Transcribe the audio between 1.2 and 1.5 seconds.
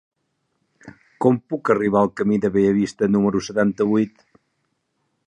Com